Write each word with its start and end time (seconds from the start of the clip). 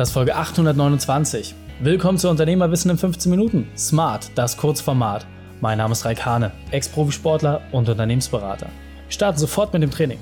Das 0.00 0.08
ist 0.08 0.14
Folge 0.14 0.34
829. 0.34 1.54
Willkommen 1.80 2.16
zu 2.16 2.30
Unternehmerwissen 2.30 2.90
in 2.90 2.96
15 2.96 3.28
Minuten. 3.28 3.68
Smart, 3.76 4.30
das 4.34 4.56
Kurzformat. 4.56 5.26
Mein 5.60 5.76
Name 5.76 5.92
ist 5.92 6.06
Raik 6.06 6.24
Hane, 6.24 6.52
Ex-Profisportler 6.70 7.60
und 7.70 7.86
Unternehmensberater. 7.86 8.68
Wir 9.04 9.12
starten 9.12 9.38
sofort 9.38 9.74
mit 9.74 9.82
dem 9.82 9.90
Training. 9.90 10.18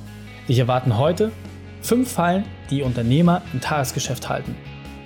Dich 0.49 0.59
erwarten 0.59 0.99
heute 0.99 1.31
fünf 1.81 2.11
Fallen, 2.11 2.45
die 2.71 2.83
Unternehmer 2.83 3.43
im 3.53 3.61
Tagesgeschäft 3.61 4.29
halten. 4.29 4.57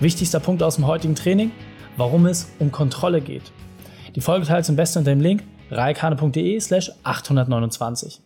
Wichtigster 0.01 0.41
Punkt 0.41 0.63
aus 0.63 0.77
dem 0.77 0.87
heutigen 0.87 1.17
Training, 1.17 1.51
warum 1.99 2.25
es 2.25 2.51
um 2.59 2.73
Kontrolle 2.73 3.21
geht. 3.21 3.53
Die 4.15 4.23
Folge 4.23 4.47
teilst 4.47 4.71
am 4.71 4.77
besten 4.77 5.01
unter 5.01 5.11
dem 5.11 5.21
Link 5.21 5.45
reikane.de 5.71 6.59
slash 6.61 6.91
829. 7.03 8.23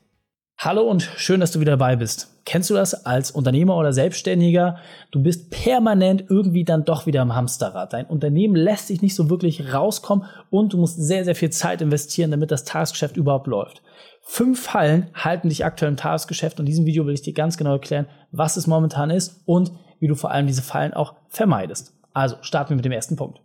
Hallo 0.58 0.82
und 0.82 1.10
schön, 1.16 1.40
dass 1.40 1.50
du 1.50 1.58
wieder 1.58 1.72
dabei 1.72 1.96
bist. 1.96 2.36
Kennst 2.46 2.70
du 2.70 2.74
das 2.74 3.04
als 3.04 3.32
Unternehmer 3.32 3.76
oder 3.76 3.92
Selbstständiger? 3.92 4.79
Du 5.10 5.20
bist 5.20 5.50
permanent 5.50 6.26
irgendwie 6.29 6.62
dann 6.62 6.84
doch 6.84 7.04
wieder 7.04 7.20
im 7.20 7.34
Hamsterrad. 7.34 7.93
Dein 7.93 8.07
Unternehmen 8.07 8.54
lässt 8.54 8.86
sich 8.86 9.02
nicht 9.02 9.16
so 9.16 9.29
wirklich 9.29 9.75
rauskommen 9.75 10.26
und 10.48 10.72
du 10.72 10.79
musst 10.79 10.96
sehr, 10.96 11.24
sehr 11.24 11.35
viel 11.35 11.50
Zeit 11.50 11.82
investieren, 11.82 12.30
damit 12.30 12.52
das 12.52 12.64
Tagesgeschäft 12.64 13.16
überhaupt 13.16 13.48
läuft. 13.48 13.82
Fünf 14.22 14.62
Fallen 14.62 15.08
halten 15.12 15.48
dich 15.48 15.64
aktuell 15.64 15.90
im 15.90 15.96
Tagesgeschäft 15.96 16.61
und 16.61 16.66
in 16.66 16.71
diesem 16.71 16.86
Video 16.86 17.04
will 17.04 17.14
ich 17.14 17.22
dir 17.22 17.32
ganz 17.32 17.57
genau 17.57 17.72
erklären, 17.72 18.07
was 18.30 18.57
es 18.57 18.68
momentan 18.68 19.10
ist 19.10 19.43
und 19.44 19.72
wie 19.99 20.07
du 20.07 20.14
vor 20.14 20.30
allem 20.30 20.46
diese 20.46 20.63
Fallen 20.63 20.94
auch 20.94 21.16
vermeidest. 21.29 21.94
Also 22.13 22.36
starten 22.43 22.71
wir 22.71 22.76
mit 22.76 22.85
dem 22.85 22.93
ersten 22.93 23.16
Punkt. 23.16 23.40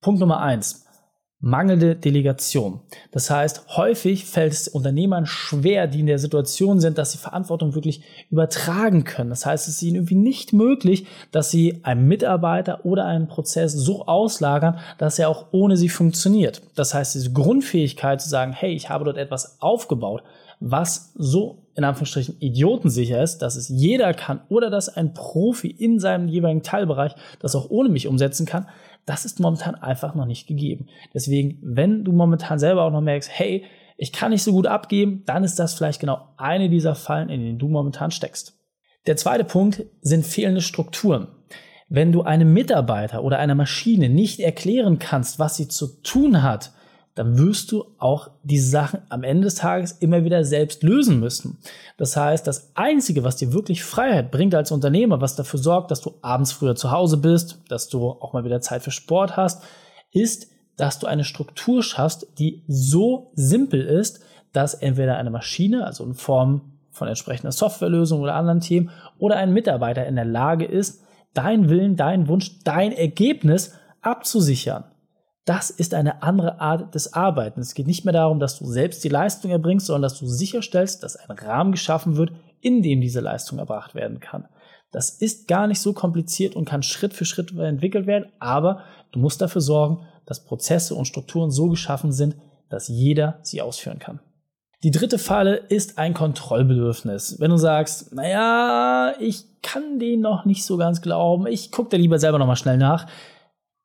Punkt 0.00 0.18
Nummer 0.18 0.40
eins 0.40 0.86
mangelnde 1.42 1.96
Delegation. 1.96 2.80
Das 3.10 3.28
heißt, 3.28 3.76
häufig 3.76 4.24
fällt 4.24 4.52
es 4.52 4.68
Unternehmern 4.68 5.26
schwer, 5.26 5.88
die 5.88 6.00
in 6.00 6.06
der 6.06 6.20
Situation 6.20 6.80
sind, 6.80 6.98
dass 6.98 7.12
sie 7.12 7.18
Verantwortung 7.18 7.74
wirklich 7.74 8.02
übertragen 8.30 9.02
können. 9.02 9.30
Das 9.30 9.44
heißt, 9.44 9.66
es 9.66 9.74
ist 9.74 9.82
ihnen 9.82 9.96
irgendwie 9.96 10.14
nicht 10.14 10.52
möglich, 10.52 11.04
dass 11.32 11.50
sie 11.50 11.80
einen 11.82 12.06
Mitarbeiter 12.06 12.86
oder 12.86 13.06
einen 13.06 13.26
Prozess 13.26 13.72
so 13.72 14.06
auslagern, 14.06 14.78
dass 14.98 15.18
er 15.18 15.28
auch 15.28 15.46
ohne 15.50 15.76
sie 15.76 15.88
funktioniert. 15.88 16.62
Das 16.76 16.94
heißt, 16.94 17.16
diese 17.16 17.32
Grundfähigkeit 17.32 18.22
zu 18.22 18.28
sagen, 18.28 18.52
hey, 18.52 18.72
ich 18.72 18.88
habe 18.88 19.04
dort 19.04 19.18
etwas 19.18 19.60
aufgebaut, 19.60 20.22
was 20.60 21.12
so 21.16 21.58
in 21.74 21.84
Anführungsstrichen 21.84 22.36
idiotensicher 22.38 23.22
ist, 23.22 23.38
dass 23.38 23.56
es 23.56 23.68
jeder 23.68 24.14
kann 24.14 24.42
oder 24.48 24.70
dass 24.70 24.88
ein 24.94 25.14
Profi 25.14 25.68
in 25.68 25.98
seinem 25.98 26.28
jeweiligen 26.28 26.62
Teilbereich 26.62 27.14
das 27.40 27.56
auch 27.56 27.70
ohne 27.70 27.88
mich 27.88 28.06
umsetzen 28.06 28.46
kann, 28.46 28.68
das 29.06 29.24
ist 29.24 29.40
momentan 29.40 29.74
einfach 29.74 30.14
noch 30.14 30.26
nicht 30.26 30.46
gegeben. 30.46 30.86
Deswegen, 31.12 31.58
wenn 31.62 32.04
du 32.04 32.12
momentan 32.12 32.58
selber 32.58 32.84
auch 32.84 32.92
noch 32.92 33.00
merkst, 33.00 33.30
hey, 33.32 33.64
ich 33.96 34.12
kann 34.12 34.30
nicht 34.30 34.42
so 34.42 34.52
gut 34.52 34.66
abgeben, 34.66 35.22
dann 35.26 35.44
ist 35.44 35.58
das 35.58 35.74
vielleicht 35.74 36.00
genau 36.00 36.28
eine 36.36 36.68
dieser 36.68 36.94
Fallen, 36.94 37.28
in 37.28 37.40
denen 37.40 37.58
du 37.58 37.68
momentan 37.68 38.10
steckst. 38.10 38.58
Der 39.06 39.16
zweite 39.16 39.44
Punkt 39.44 39.84
sind 40.00 40.24
fehlende 40.24 40.60
Strukturen. 40.60 41.28
Wenn 41.88 42.12
du 42.12 42.22
einem 42.22 42.52
Mitarbeiter 42.52 43.22
oder 43.22 43.38
einer 43.38 43.54
Maschine 43.54 44.08
nicht 44.08 44.40
erklären 44.40 44.98
kannst, 44.98 45.38
was 45.38 45.56
sie 45.56 45.68
zu 45.68 46.02
tun 46.02 46.42
hat, 46.42 46.72
dann 47.14 47.38
wirst 47.38 47.72
du 47.72 47.84
auch 47.98 48.30
diese 48.42 48.70
Sachen 48.70 49.00
am 49.10 49.22
Ende 49.22 49.44
des 49.44 49.56
Tages 49.56 49.92
immer 49.92 50.24
wieder 50.24 50.44
selbst 50.44 50.82
lösen 50.82 51.20
müssen. 51.20 51.58
Das 51.98 52.16
heißt, 52.16 52.46
das 52.46 52.70
Einzige, 52.74 53.22
was 53.22 53.36
dir 53.36 53.52
wirklich 53.52 53.84
Freiheit 53.84 54.30
bringt 54.30 54.54
als 54.54 54.72
Unternehmer, 54.72 55.20
was 55.20 55.36
dafür 55.36 55.60
sorgt, 55.60 55.90
dass 55.90 56.00
du 56.00 56.14
abends 56.22 56.52
früher 56.52 56.74
zu 56.74 56.90
Hause 56.90 57.18
bist, 57.18 57.60
dass 57.68 57.88
du 57.88 58.08
auch 58.08 58.32
mal 58.32 58.44
wieder 58.44 58.62
Zeit 58.62 58.82
für 58.82 58.90
Sport 58.90 59.36
hast, 59.36 59.62
ist, 60.10 60.48
dass 60.76 60.98
du 60.98 61.06
eine 61.06 61.24
Struktur 61.24 61.82
schaffst, 61.82 62.26
die 62.38 62.62
so 62.66 63.30
simpel 63.34 63.82
ist, 63.82 64.20
dass 64.52 64.74
entweder 64.74 65.16
eine 65.16 65.30
Maschine, 65.30 65.84
also 65.86 66.04
in 66.04 66.14
Form 66.14 66.72
von 66.90 67.08
entsprechender 67.08 67.52
Softwarelösung 67.52 68.20
oder 68.20 68.34
anderen 68.34 68.60
Themen, 68.60 68.90
oder 69.18 69.36
ein 69.36 69.52
Mitarbeiter 69.52 70.06
in 70.06 70.16
der 70.16 70.24
Lage 70.24 70.64
ist, 70.64 71.02
dein 71.34 71.68
Willen, 71.68 71.96
dein 71.96 72.28
Wunsch, 72.28 72.58
dein 72.64 72.92
Ergebnis 72.92 73.74
abzusichern. 74.00 74.84
Das 75.44 75.70
ist 75.70 75.94
eine 75.94 76.22
andere 76.22 76.60
Art 76.60 76.94
des 76.94 77.14
Arbeitens. 77.14 77.68
Es 77.68 77.74
geht 77.74 77.88
nicht 77.88 78.04
mehr 78.04 78.12
darum, 78.12 78.38
dass 78.38 78.58
du 78.58 78.66
selbst 78.66 79.02
die 79.02 79.08
Leistung 79.08 79.50
erbringst, 79.50 79.86
sondern 79.86 80.02
dass 80.02 80.18
du 80.18 80.26
sicherstellst, 80.26 81.02
dass 81.02 81.16
ein 81.16 81.36
Rahmen 81.36 81.72
geschaffen 81.72 82.16
wird, 82.16 82.32
in 82.60 82.82
dem 82.82 83.00
diese 83.00 83.20
Leistung 83.20 83.58
erbracht 83.58 83.94
werden 83.94 84.20
kann. 84.20 84.46
Das 84.92 85.10
ist 85.10 85.48
gar 85.48 85.66
nicht 85.66 85.80
so 85.80 85.94
kompliziert 85.94 86.54
und 86.54 86.66
kann 86.66 86.82
Schritt 86.82 87.14
für 87.14 87.24
Schritt 87.24 87.52
entwickelt 87.58 88.06
werden, 88.06 88.30
aber 88.38 88.84
du 89.10 89.18
musst 89.18 89.40
dafür 89.40 89.62
sorgen, 89.62 90.06
dass 90.26 90.44
Prozesse 90.44 90.94
und 90.94 91.06
Strukturen 91.06 91.50
so 91.50 91.68
geschaffen 91.68 92.12
sind, 92.12 92.36
dass 92.68 92.88
jeder 92.88 93.40
sie 93.42 93.62
ausführen 93.62 93.98
kann. 93.98 94.20
Die 94.84 94.90
dritte 94.90 95.18
Falle 95.18 95.56
ist 95.56 95.98
ein 95.98 96.12
Kontrollbedürfnis. 96.12 97.36
Wenn 97.38 97.50
du 97.50 97.56
sagst, 97.56 98.12
naja, 98.14 99.14
ich 99.20 99.44
kann 99.62 99.98
den 99.98 100.20
noch 100.20 100.44
nicht 100.44 100.64
so 100.64 100.76
ganz 100.76 101.00
glauben, 101.00 101.46
ich 101.46 101.70
gucke 101.70 101.90
da 101.90 101.96
lieber 101.96 102.18
selber 102.18 102.38
nochmal 102.38 102.56
schnell 102.56 102.78
nach, 102.78 103.06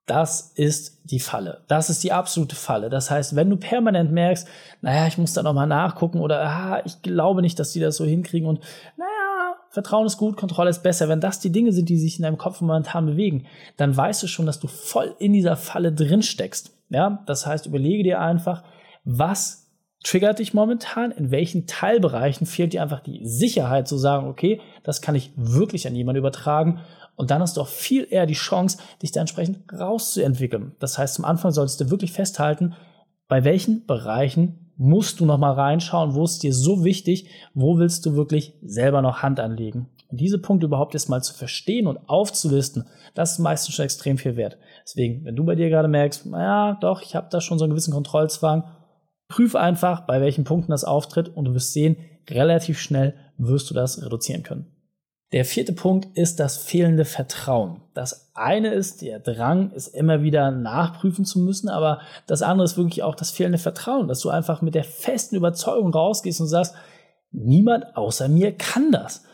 das 0.07 0.53
ist 0.55 1.01
die 1.03 1.19
Falle. 1.19 1.61
Das 1.67 1.89
ist 1.89 2.03
die 2.03 2.13
absolute 2.13 2.55
Falle. 2.55 2.89
Das 2.89 3.11
heißt, 3.11 3.35
wenn 3.35 3.49
du 3.49 3.57
permanent 3.57 4.11
merkst, 4.11 4.47
naja, 4.81 5.05
ich 5.05 5.17
muss 5.17 5.33
da 5.33 5.43
nochmal 5.43 5.67
nachgucken 5.67 6.21
oder 6.21 6.41
ah, 6.41 6.81
ich 6.85 7.01
glaube 7.01 7.41
nicht, 7.41 7.59
dass 7.59 7.73
die 7.73 7.81
das 7.81 7.97
so 7.97 8.05
hinkriegen 8.05 8.47
und 8.47 8.61
naja, 8.95 9.55
Vertrauen 9.69 10.07
ist 10.07 10.17
gut, 10.17 10.37
Kontrolle 10.37 10.69
ist 10.69 10.81
besser. 10.81 11.09
Wenn 11.09 11.19
das 11.19 11.41
die 11.41 11.51
Dinge 11.51 11.73
sind, 11.73 11.89
die 11.89 11.97
sich 11.97 12.17
in 12.17 12.23
deinem 12.23 12.37
Kopf 12.37 12.61
momentan 12.61 13.05
bewegen, 13.05 13.45
dann 13.75 13.95
weißt 13.95 14.23
du 14.23 14.27
schon, 14.27 14.45
dass 14.45 14.59
du 14.59 14.67
voll 14.67 15.13
in 15.19 15.33
dieser 15.33 15.57
Falle 15.57 15.91
drin 15.91 16.23
steckst. 16.23 16.71
Ja, 16.89 17.21
das 17.25 17.45
heißt, 17.45 17.65
überlege 17.65 18.03
dir 18.03 18.21
einfach, 18.21 18.63
was 19.03 19.66
triggert 20.07 20.39
dich 20.39 20.53
momentan? 20.53 21.11
In 21.11 21.31
welchen 21.31 21.67
Teilbereichen 21.67 22.47
fehlt 22.47 22.73
dir 22.73 22.81
einfach 22.81 23.01
die 23.01 23.25
Sicherheit 23.25 23.87
zu 23.87 23.97
sagen, 23.97 24.27
okay, 24.27 24.61
das 24.83 25.01
kann 25.01 25.15
ich 25.15 25.31
wirklich 25.35 25.85
an 25.85 25.95
jemanden 25.95 26.19
übertragen 26.19 26.79
und 27.15 27.29
dann 27.29 27.41
hast 27.41 27.57
du 27.57 27.61
auch 27.61 27.67
viel 27.67 28.07
eher 28.09 28.25
die 28.25 28.33
Chance, 28.33 28.77
dich 29.01 29.11
da 29.11 29.19
entsprechend 29.19 29.59
rauszuentwickeln. 29.73 30.75
Das 30.79 30.97
heißt, 30.97 31.15
zum 31.15 31.25
Anfang 31.25 31.51
solltest 31.51 31.81
du 31.81 31.89
wirklich 31.89 32.13
festhalten, 32.13 32.73
bei 33.27 33.43
welchen 33.43 33.85
Bereichen 33.85 34.71
musst 34.77 35.19
du 35.19 35.25
noch 35.25 35.39
mal 35.39 35.53
reinschauen, 35.53 36.13
wo 36.13 36.23
ist 36.23 36.43
dir 36.43 36.53
so 36.53 36.85
wichtig, 36.85 37.29
wo 37.53 37.77
willst 37.77 38.05
du 38.05 38.15
wirklich 38.15 38.53
selber 38.61 39.01
noch 39.01 39.23
Hand 39.23 39.39
anlegen. 39.39 39.89
Und 40.09 40.21
diese 40.21 40.39
Punkte 40.39 40.67
überhaupt 40.67 40.93
erst 40.93 41.09
mal 41.09 41.21
zu 41.21 41.33
verstehen 41.33 41.87
und 41.87 42.07
aufzulisten, 42.07 42.85
das 43.13 43.33
ist 43.33 43.39
meistens 43.39 43.75
schon 43.75 43.83
extrem 43.83 44.17
viel 44.17 44.37
wert. 44.37 44.57
Deswegen, 44.85 45.25
wenn 45.25 45.35
du 45.35 45.43
bei 45.43 45.55
dir 45.55 45.69
gerade 45.69 45.89
merkst, 45.89 46.27
naja, 46.27 46.77
doch, 46.79 47.01
ich 47.01 47.15
habe 47.15 47.27
da 47.29 47.41
schon 47.41 47.59
so 47.59 47.65
einen 47.65 47.71
gewissen 47.71 47.93
Kontrollzwang, 47.93 48.63
prüf 49.27 49.55
einfach, 49.55 50.01
bei 50.01 50.21
welchen 50.21 50.43
Punkten 50.43 50.71
das 50.71 50.83
auftritt 50.83 51.29
und 51.29 51.45
du 51.45 51.53
wirst 51.53 51.73
sehen, 51.73 51.97
relativ 52.29 52.79
schnell 52.79 53.15
wirst 53.37 53.69
du 53.69 53.73
das 53.73 54.03
reduzieren 54.03 54.43
können. 54.43 54.71
Der 55.33 55.43
vierte 55.43 55.73
Punkt 55.73 56.17
ist 56.17 56.39
das 56.39 56.57
fehlende 56.57 57.03
Vertrauen. 57.03 57.81
Das 57.93 58.31
eine 58.33 58.69
ist 58.69 59.01
der 59.01 59.19
Drang, 59.19 59.71
es 59.75 59.89
immer 59.89 60.23
wieder 60.23 60.51
nachprüfen 60.51 61.25
zu 61.25 61.39
müssen, 61.39 61.67
aber 61.67 61.99
das 62.27 62.41
andere 62.41 62.63
ist 62.63 62.77
wirklich 62.77 63.03
auch 63.03 63.15
das 63.15 63.31
fehlende 63.31 63.57
Vertrauen, 63.57 64.07
dass 64.07 64.21
du 64.21 64.29
einfach 64.29 64.61
mit 64.61 64.73
der 64.73 64.85
festen 64.85 65.35
Überzeugung 65.35 65.93
rausgehst 65.93 66.39
und 66.39 66.47
sagst, 66.47 66.75
niemand 67.31 67.97
außer 67.97 68.29
mir 68.29 68.53
kann 68.55 68.93
das. 68.93 69.25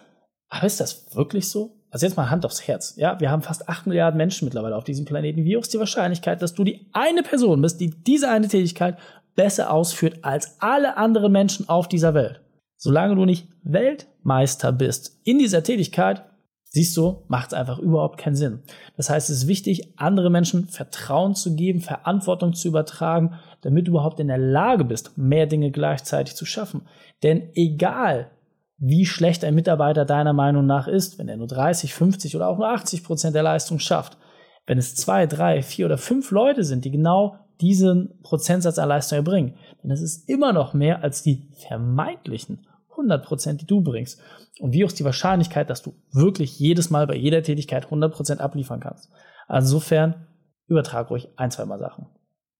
Aber 0.49 0.65
ist 0.65 0.79
das 0.79 1.15
wirklich 1.15 1.47
so? 1.47 1.79
Also 1.91 2.07
jetzt 2.07 2.17
mal 2.17 2.31
Hand 2.31 2.43
aufs 2.43 2.67
Herz. 2.67 2.95
Ja, 2.97 3.19
wir 3.19 3.29
haben 3.29 3.43
fast 3.43 3.69
acht 3.69 3.85
Milliarden 3.85 4.17
Menschen 4.17 4.45
mittlerweile 4.45 4.75
auf 4.75 4.83
diesem 4.83 5.05
Planeten. 5.05 5.45
Wie 5.45 5.55
hoch 5.55 5.61
ist 5.61 5.75
die 5.75 5.79
Wahrscheinlichkeit, 5.79 6.41
dass 6.41 6.55
du 6.55 6.63
die 6.63 6.89
eine 6.91 7.21
Person 7.21 7.61
bist, 7.61 7.79
die 7.79 7.91
diese 7.91 8.31
eine 8.31 8.47
Tätigkeit 8.47 8.97
besser 9.35 9.71
ausführt 9.71 10.19
als 10.23 10.57
alle 10.59 10.97
anderen 10.97 11.31
Menschen 11.31 11.69
auf 11.69 11.87
dieser 11.87 12.13
Welt? 12.13 12.41
Solange 12.77 13.15
du 13.15 13.25
nicht 13.25 13.47
Weltmeister 13.63 14.71
bist 14.71 15.19
in 15.23 15.39
dieser 15.39 15.63
Tätigkeit, 15.63 16.25
siehst 16.73 16.97
du, 16.97 17.23
macht 17.27 17.47
es 17.47 17.53
einfach 17.53 17.77
überhaupt 17.79 18.17
keinen 18.17 18.35
Sinn. 18.35 18.63
Das 18.97 19.09
heißt, 19.09 19.29
es 19.29 19.43
ist 19.43 19.47
wichtig, 19.47 19.93
andere 19.97 20.29
Menschen 20.29 20.67
Vertrauen 20.67 21.35
zu 21.35 21.55
geben, 21.55 21.81
Verantwortung 21.81 22.53
zu 22.53 22.67
übertragen, 22.67 23.35
damit 23.61 23.87
du 23.87 23.91
überhaupt 23.91 24.19
in 24.19 24.27
der 24.27 24.39
Lage 24.39 24.83
bist, 24.83 25.17
mehr 25.17 25.45
Dinge 25.45 25.71
gleichzeitig 25.71 26.35
zu 26.35 26.45
schaffen. 26.45 26.87
Denn 27.21 27.49
egal, 27.53 28.31
wie 28.77 29.05
schlecht 29.05 29.45
ein 29.45 29.55
Mitarbeiter 29.55 30.03
deiner 30.03 30.33
Meinung 30.33 30.65
nach 30.65 30.87
ist, 30.87 31.19
wenn 31.19 31.29
er 31.29 31.37
nur 31.37 31.47
30, 31.47 31.93
50 31.93 32.35
oder 32.35 32.49
auch 32.49 32.57
nur 32.57 32.67
80 32.67 33.03
Prozent 33.03 33.35
der 33.35 33.43
Leistung 33.43 33.77
schafft, 33.79 34.17
wenn 34.65 34.77
es 34.77 34.95
zwei, 34.95 35.27
drei, 35.27 35.61
vier 35.61 35.85
oder 35.85 35.97
fünf 35.97 36.31
Leute 36.31 36.63
sind, 36.63 36.85
die 36.85 36.91
genau 36.91 37.37
diesen 37.63 38.19
Prozentsatz 38.21 38.77
an 38.77 38.89
Leistung 38.89 39.17
erbringen, 39.17 39.55
ist 39.83 40.01
es 40.01 40.17
immer 40.25 40.53
noch 40.53 40.73
mehr 40.73 41.03
als 41.03 41.23
die 41.23 41.49
vermeintlichen 41.67 42.67
100% 42.95 43.57
die 43.57 43.65
du 43.65 43.81
bringst. 43.81 44.19
Und 44.59 44.73
wie 44.73 44.83
hoch 44.83 44.87
ist 44.87 44.99
die 44.99 45.05
Wahrscheinlichkeit, 45.05 45.69
dass 45.69 45.81
du 45.81 45.95
wirklich 46.11 46.59
jedes 46.59 46.89
Mal 46.89 47.07
bei 47.07 47.15
jeder 47.15 47.43
Tätigkeit 47.43 47.87
100% 47.87 48.37
abliefern 48.37 48.79
kannst? 48.79 49.09
Also 49.47 49.75
insofern 49.75 50.27
übertrag 50.67 51.09
ruhig 51.09 51.29
ein, 51.35 51.51
zwei 51.51 51.65
Mal 51.65 51.79
Sachen. 51.79 52.07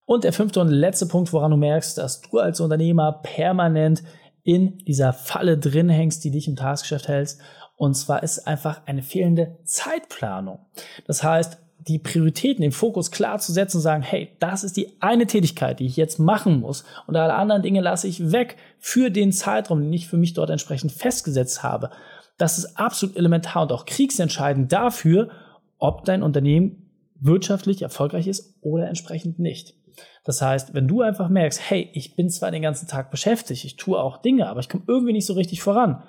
Und 0.05 0.23
der 0.23 0.33
fünfte 0.33 0.59
und 0.59 0.67
letzte 0.67 1.05
Punkt, 1.05 1.31
woran 1.31 1.51
du 1.51 1.57
merkst, 1.57 1.97
dass 1.97 2.21
du 2.21 2.39
als 2.39 2.59
Unternehmer 2.59 3.21
permanent 3.23 4.03
in 4.43 4.79
dieser 4.79 5.13
Falle 5.13 5.57
drin 5.57 5.89
hängst, 5.89 6.23
die 6.23 6.31
dich 6.31 6.47
im 6.47 6.57
Tagesgeschäft 6.57 7.07
hältst. 7.07 7.41
Und 7.77 7.95
zwar 7.95 8.23
ist 8.23 8.45
einfach 8.45 8.81
eine 8.85 9.01
fehlende 9.01 9.59
Zeitplanung. 9.63 10.59
Das 11.07 11.23
heißt, 11.23 11.59
die 11.87 11.99
Prioritäten, 11.99 12.61
den 12.61 12.71
Fokus 12.71 13.11
klar 13.11 13.39
zu 13.39 13.51
setzen 13.51 13.77
und 13.77 13.83
sagen, 13.83 14.03
hey, 14.03 14.29
das 14.39 14.63
ist 14.63 14.77
die 14.77 15.01
eine 15.01 15.27
Tätigkeit, 15.27 15.79
die 15.79 15.85
ich 15.85 15.97
jetzt 15.97 16.19
machen 16.19 16.59
muss 16.59 16.83
und 17.07 17.15
alle 17.15 17.33
anderen 17.33 17.61
Dinge 17.61 17.81
lasse 17.81 18.07
ich 18.07 18.31
weg 18.31 18.57
für 18.79 19.09
den 19.09 19.31
Zeitraum, 19.31 19.81
den 19.81 19.93
ich 19.93 20.07
für 20.07 20.17
mich 20.17 20.33
dort 20.33 20.49
entsprechend 20.49 20.91
festgesetzt 20.91 21.63
habe. 21.63 21.89
Das 22.37 22.57
ist 22.57 22.77
absolut 22.77 23.17
elementar 23.17 23.63
und 23.63 23.71
auch 23.71 23.85
kriegsentscheidend 23.85 24.71
dafür, 24.71 25.29
ob 25.77 26.05
dein 26.05 26.23
Unternehmen 26.23 26.89
wirtschaftlich 27.19 27.81
erfolgreich 27.81 28.27
ist 28.27 28.57
oder 28.61 28.87
entsprechend 28.87 29.39
nicht. 29.39 29.75
Das 30.23 30.41
heißt, 30.41 30.73
wenn 30.73 30.87
du 30.87 31.01
einfach 31.01 31.29
merkst, 31.29 31.69
hey, 31.69 31.89
ich 31.93 32.15
bin 32.15 32.29
zwar 32.29 32.51
den 32.51 32.61
ganzen 32.61 32.87
Tag 32.87 33.11
beschäftigt, 33.11 33.65
ich 33.65 33.75
tue 33.75 33.99
auch 33.99 34.17
Dinge, 34.17 34.47
aber 34.47 34.61
ich 34.61 34.69
komme 34.69 34.83
irgendwie 34.87 35.13
nicht 35.13 35.25
so 35.25 35.33
richtig 35.33 35.61
voran, 35.61 36.03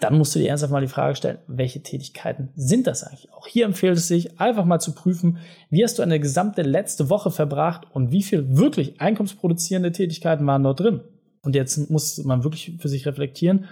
dann 0.00 0.16
musst 0.16 0.34
du 0.34 0.38
dir 0.38 0.48
ernsthaft 0.48 0.72
mal 0.72 0.80
die 0.80 0.86
Frage 0.86 1.16
stellen, 1.16 1.38
welche 1.48 1.82
Tätigkeiten 1.82 2.50
sind 2.54 2.86
das 2.86 3.02
eigentlich? 3.02 3.32
Auch 3.32 3.48
hier 3.48 3.64
empfiehlt 3.64 3.96
es 3.96 4.06
sich, 4.06 4.40
einfach 4.40 4.64
mal 4.64 4.78
zu 4.78 4.92
prüfen, 4.92 5.38
wie 5.70 5.82
hast 5.82 5.98
du 5.98 6.02
eine 6.02 6.20
gesamte 6.20 6.62
letzte 6.62 7.10
Woche 7.10 7.32
verbracht 7.32 7.86
und 7.92 8.12
wie 8.12 8.22
viel 8.22 8.56
wirklich 8.56 9.00
einkommensproduzierende 9.00 9.90
Tätigkeiten 9.90 10.46
waren 10.46 10.62
dort 10.62 10.80
drin? 10.80 11.00
Und 11.42 11.56
jetzt 11.56 11.90
muss 11.90 12.22
man 12.24 12.44
wirklich 12.44 12.76
für 12.78 12.88
sich 12.88 13.06
reflektieren. 13.06 13.64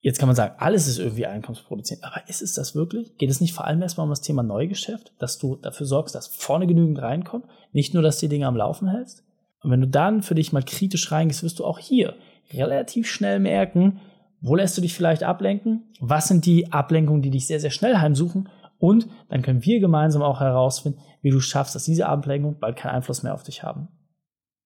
Jetzt 0.00 0.18
kann 0.18 0.28
man 0.28 0.36
sagen, 0.36 0.54
alles 0.58 0.86
ist 0.86 0.98
irgendwie 0.98 1.26
einkommensproduzierend. 1.26 2.04
Aber 2.04 2.28
ist 2.28 2.42
es 2.42 2.54
das 2.54 2.74
wirklich? 2.74 3.16
Geht 3.16 3.30
es 3.30 3.40
nicht 3.40 3.54
vor 3.54 3.66
allem 3.66 3.80
erstmal 3.80 4.04
um 4.04 4.10
das 4.10 4.20
Thema 4.20 4.42
Neugeschäft, 4.42 5.12
dass 5.18 5.38
du 5.38 5.56
dafür 5.56 5.86
sorgst, 5.86 6.14
dass 6.14 6.26
vorne 6.26 6.66
genügend 6.66 7.00
reinkommt? 7.00 7.46
Nicht 7.72 7.94
nur, 7.94 8.02
dass 8.02 8.18
die 8.18 8.28
Dinge 8.28 8.46
am 8.46 8.56
Laufen 8.56 8.88
hältst? 8.90 9.22
Und 9.62 9.70
wenn 9.70 9.80
du 9.80 9.86
dann 9.86 10.22
für 10.22 10.34
dich 10.34 10.52
mal 10.52 10.64
kritisch 10.64 11.10
reingehst, 11.10 11.42
wirst 11.42 11.60
du 11.60 11.64
auch 11.64 11.78
hier 11.78 12.16
relativ 12.52 13.08
schnell 13.08 13.38
merken, 13.38 14.00
wo 14.42 14.56
lässt 14.56 14.76
du 14.76 14.82
dich 14.82 14.94
vielleicht 14.94 15.22
ablenken? 15.22 15.84
Was 16.00 16.28
sind 16.28 16.44
die 16.44 16.72
Ablenkungen, 16.72 17.22
die 17.22 17.30
dich 17.30 17.46
sehr, 17.46 17.60
sehr 17.60 17.70
schnell 17.70 17.96
heimsuchen? 17.98 18.48
Und 18.78 19.06
dann 19.28 19.42
können 19.42 19.64
wir 19.64 19.78
gemeinsam 19.78 20.22
auch 20.22 20.40
herausfinden, 20.40 20.98
wie 21.22 21.30
du 21.30 21.40
schaffst, 21.40 21.76
dass 21.76 21.84
diese 21.84 22.06
Ablenkungen 22.06 22.58
bald 22.58 22.76
keinen 22.76 22.96
Einfluss 22.96 23.22
mehr 23.22 23.34
auf 23.34 23.44
dich 23.44 23.62
haben. 23.62 23.88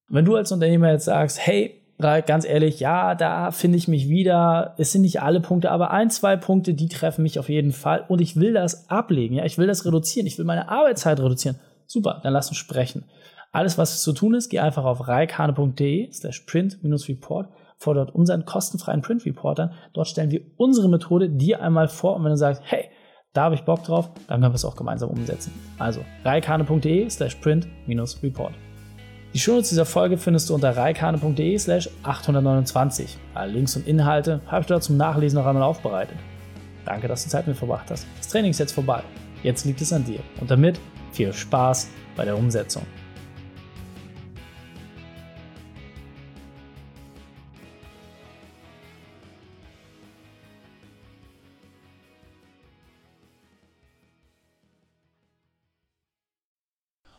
Wenn 0.09 0.25
du 0.25 0.37
als 0.37 0.51
Unternehmer 0.51 0.91
jetzt 0.91 1.05
sagst, 1.05 1.39
hey, 1.47 1.83
ganz 1.99 2.47
ehrlich, 2.47 2.81
ja, 2.81 3.15
da 3.15 3.51
finde 3.51 3.77
ich 3.77 3.89
mich 3.89 4.09
wieder. 4.09 4.75
Es 4.79 4.93
sind 4.93 5.03
nicht 5.03 5.21
alle 5.21 5.41
Punkte, 5.41 5.71
aber 5.71 5.91
ein, 5.91 6.11
zwei 6.11 6.37
Punkte, 6.37 6.75
die 6.75 6.89
treffen 6.89 7.23
mich 7.23 7.39
auf 7.39 7.49
jeden 7.49 7.73
Fall. 7.73 8.05
Und 8.09 8.21
ich 8.21 8.37
will 8.37 8.55
das 8.55 8.89
ablegen, 8.89 9.37
ja, 9.37 9.45
ich 9.45 9.59
will 9.59 9.67
das 9.67 9.85
reduzieren, 9.85 10.27
ich 10.27 10.39
will 10.39 10.45
meine 10.47 10.69
Arbeitszeit 10.71 11.21
reduzieren. 11.21 11.59
Super, 11.87 12.21
dann 12.23 12.33
lass 12.33 12.49
uns 12.49 12.57
sprechen. 12.57 13.05
Alles, 13.53 13.79
was 13.79 14.03
zu 14.03 14.13
tun 14.13 14.35
ist, 14.35 14.49
geh 14.49 14.59
einfach 14.59 14.85
auf 14.85 15.07
reikane.de 15.09 16.11
slash 16.13 16.41
print-report 16.41 17.49
fordert 17.77 18.15
unseren 18.15 18.45
kostenfreien 18.45 19.03
Print 19.03 19.25
Reporter. 19.27 19.73
Dort 19.93 20.09
stellen 20.09 20.31
wir 20.31 20.43
unsere 20.57 20.89
Methode 20.89 21.29
dir 21.29 21.63
einmal 21.63 21.89
vor 21.89 22.17
und 22.17 22.25
wenn 22.25 22.31
du 22.31 22.37
sagst, 22.37 22.63
hey, 22.65 22.91
da 23.33 23.45
habe 23.45 23.55
ich 23.55 23.65
Bock 23.65 23.83
drauf, 23.85 24.11
dann 24.29 24.41
können 24.41 24.53
wir 24.53 24.57
es 24.57 24.65
auch 24.65 24.77
gemeinsam 24.77 25.11
umsetzen. 25.11 25.53
Also 25.79 26.01
reikane.de 26.25 27.11
slash 27.11 27.35
print-report. 27.37 28.55
Die 29.35 29.39
Shownotes 29.39 29.69
dieser 29.69 29.85
Folge 29.85 30.17
findest 30.17 30.49
du 30.49 30.55
unter 30.55 30.75
reikane.de 30.75 31.59
slash 31.59 31.91
829. 32.03 33.19
Alle 33.35 33.53
Links 33.53 33.77
und 33.77 33.87
Inhalte 33.87 34.41
habe 34.47 34.63
ich 34.63 34.67
dort 34.67 34.83
zum 34.83 34.97
Nachlesen 34.97 35.39
noch 35.39 35.47
einmal 35.47 35.65
aufbereitet. 35.65 36.17
Danke, 36.87 37.09
dass 37.09 37.25
du 37.25 37.29
Zeit 37.29 37.47
mit 37.47 37.57
verbracht 37.57 37.91
hast. 37.91 38.07
Das 38.17 38.29
Training 38.29 38.53
ist 38.53 38.61
jetzt 38.61 38.73
vorbei. 38.73 39.03
Jetzt 39.43 39.67
liegt 39.67 39.83
es 39.83 39.93
an 39.93 40.05
dir. 40.05 40.21
Und 40.41 40.51
damit 40.51 40.81
viel 41.13 41.33
Spaß 41.33 41.91
bei 42.17 42.25
der 42.25 42.39
Umsetzung. 42.39 42.87